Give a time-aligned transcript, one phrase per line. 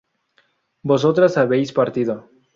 [0.81, 2.27] vosotras habéis partido